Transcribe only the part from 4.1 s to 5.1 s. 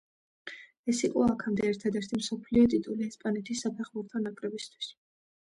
ნაკრებისთვის.